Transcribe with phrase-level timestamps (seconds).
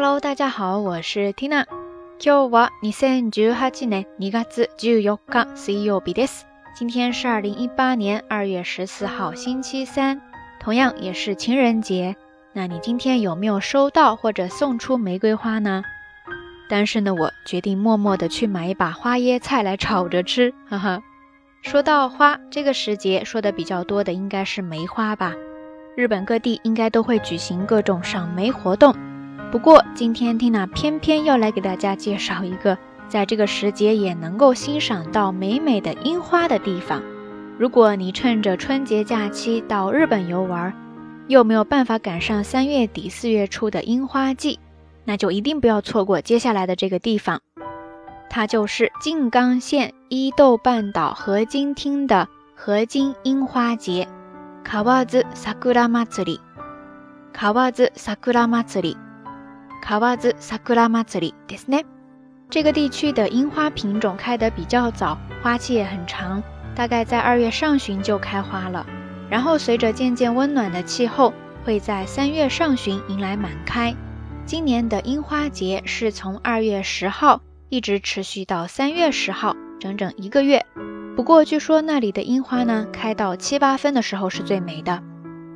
[0.00, 1.64] Hello，大家好，我是 Tina。
[2.18, 4.96] 今日は二千十八年二月十四
[5.28, 6.44] 日水曜日です。
[6.74, 10.20] 今天是二零一八年二月十四号，星期三，
[10.60, 12.16] 同样也是情人节。
[12.52, 15.82] 那你今天有没有收到或者送出玫瑰花呢？
[16.68, 21.00] 单身的我决定默默的去买一把花椰菜来炒着吃，哈哈。
[21.62, 25.32] 说到花，这个时节说的比较多的应该是梅花吧。
[25.96, 28.94] 日本各地应该都会举行各种赏梅活动。
[29.51, 32.77] 不过今天缇娜偏偏要来给大家介绍一个，
[33.09, 37.03] 在这个时节也能够欣赏到美美的樱花的地方。
[37.57, 40.73] 如果你趁着春节假期到日本游玩，
[41.27, 44.57] 又没有办法赶上三月底四月初的樱花季，
[45.03, 47.41] 那就一定不要错过接下来的这个地方。
[48.29, 54.07] 它就是静冈县伊豆半岛河津町的河津樱花节。
[54.63, 56.39] 卡瓦兹萨库拉马兹里，
[57.33, 58.95] 卡瓦兹萨库拉马兹里，
[59.81, 61.77] 卡瓦兹萨库拉马兹里，对是呢。
[62.49, 66.41] 这个地区的樱花品种开得比较早，花期也很长，
[66.75, 68.85] 大概在二月上旬就开花了。
[69.29, 71.33] 然后随着渐渐温暖的气候，
[71.63, 73.95] 会在三月上旬迎来满开。
[74.45, 80.65] 今年的樱花节是从二月十号一直持续到三月十号，整整一个月。
[81.15, 85.01] 不过，据说那里的樱花呢，开到七八分的时候是最美的。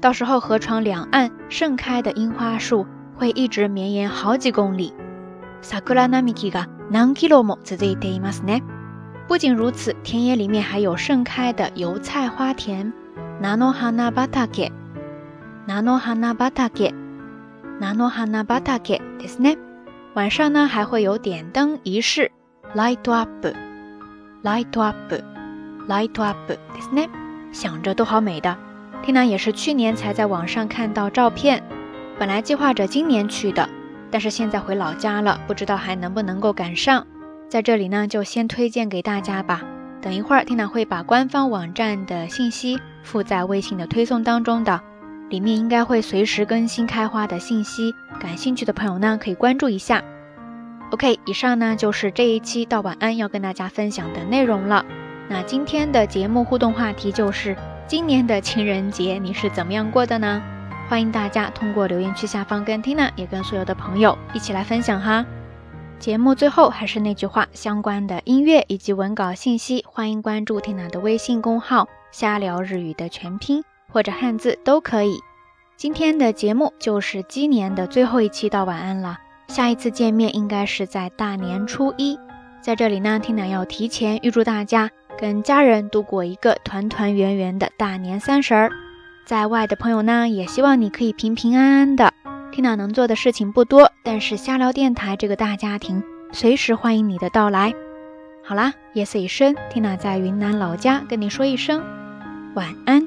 [0.00, 2.86] 到时候河床两岸盛开的樱花树
[3.17, 4.93] 会一直绵延好几公里。
[5.61, 8.61] 桜並木が何キロも続いていますね。
[9.27, 12.91] 不仅如此，田野里面还有盛开的油菜花田。
[13.41, 14.71] 菜の花畑、
[15.67, 16.93] 菜の花畑、
[17.79, 19.57] 菜の花畑ですね。
[20.13, 22.31] 晚上呢，还会有点灯仪式，
[22.75, 27.09] light up，light up。Light up，ですね。
[27.51, 28.55] 想着都好美的。
[29.03, 31.61] 缇娜也是去年才在网上看到照片，
[32.18, 33.68] 本来计划着今年去的，
[34.10, 37.06] 但是现在回老家了，不知道还能不能够赶上。
[37.48, 39.62] 在这里呢，就先推荐给大家吧。
[40.02, 44.80] 等一会儿，缇娜会把官方网站的信息附在微信的推送当中的，
[45.28, 47.94] 里面应该会随时更新开花的信息。
[48.20, 50.02] 感兴趣的朋友呢，可以关注一下。
[50.90, 54.84] OK，以上呢就是这一期到晚安要跟大家分享的内容了。
[55.28, 60.42] 那今天的节目互动话题就是今年的情人节你是怎么样过的呢？
[60.88, 65.26] 欢迎大家通过留言区下方跟 Tina 也跟所有的朋友一起来分享哈。
[65.98, 73.62] 节目最后还是那句话，相关的音乐以及文稿信息，欢迎关注 Tina 的微信公号“瞎聊日语”的全拼
[73.92, 75.20] 或者汉字都可以。
[75.76, 79.18] 今天的节目就是今年的最后一期到晚安了，
[79.48, 82.18] 下一次见面应该是在大年初一，
[82.62, 84.90] 在这里呢，Tina 要提前预祝大家。
[85.18, 88.70] 跟家人度过一个团团圆圆的大年三十儿，
[89.28, 92.14] 在外的朋友呢，也希望你可以平平安安的。
[92.50, 96.02] Tina 能做的事情不多，但是瞎聊电台这个大家庭，
[96.32, 97.74] 随时欢迎你的到来。
[98.42, 101.84] 好啦，夜色已深听娜在云南老家跟你说一声
[102.54, 103.06] 晚安。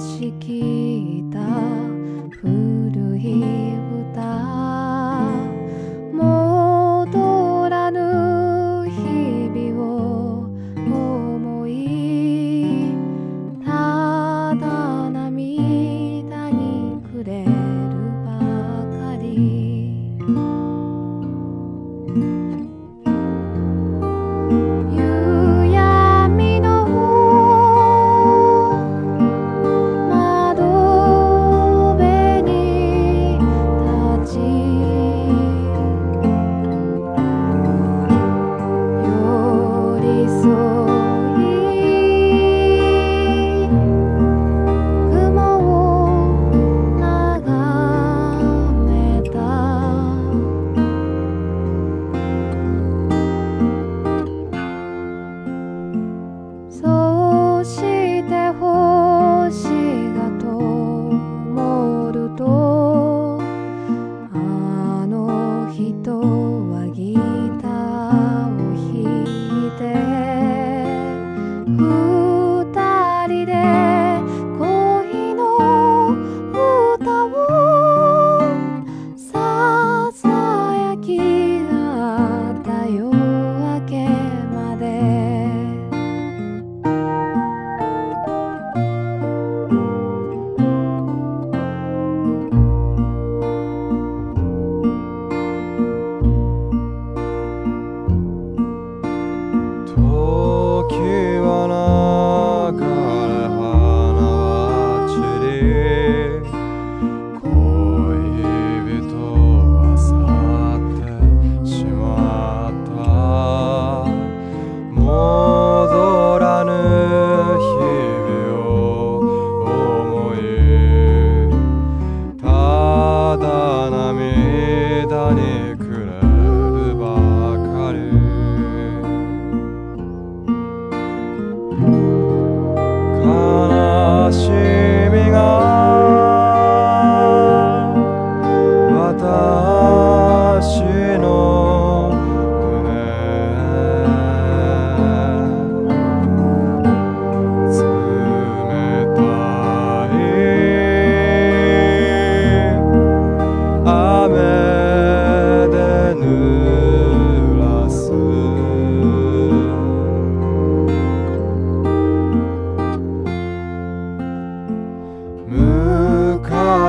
[0.00, 0.32] 다시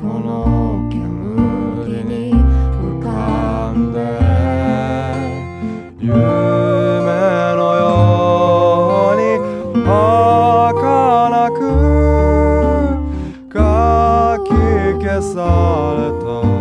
[0.18, 3.98] の煙に浮かんで
[6.00, 6.08] 夢
[7.56, 7.84] のよ
[9.12, 9.22] うに
[9.84, 11.60] 儚く
[13.50, 13.58] か
[14.46, 14.48] き
[15.04, 15.36] 消さ
[15.98, 16.59] れた